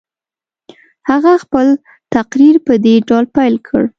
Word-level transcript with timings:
هغه 1.09 1.33
خپل 1.43 1.67
تقریر 2.15 2.55
په 2.67 2.73
دې 2.85 2.95
ډول 3.07 3.25
پیل 3.35 3.55
کړ. 3.67 3.81